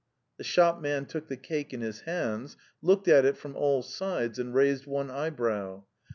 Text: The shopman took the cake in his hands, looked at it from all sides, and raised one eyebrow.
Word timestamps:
The 0.39 0.43
shopman 0.43 1.05
took 1.05 1.27
the 1.27 1.37
cake 1.37 1.73
in 1.75 1.81
his 1.81 1.99
hands, 1.99 2.57
looked 2.81 3.07
at 3.07 3.23
it 3.23 3.37
from 3.37 3.55
all 3.55 3.83
sides, 3.83 4.39
and 4.39 4.51
raised 4.51 4.87
one 4.87 5.11
eyebrow. 5.11 5.83